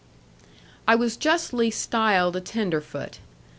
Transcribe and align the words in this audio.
I 0.87 0.95
was 0.95 1.15
justly 1.15 1.69
styled 1.69 2.35
a 2.35 2.41
tenderfoot. 2.41 3.19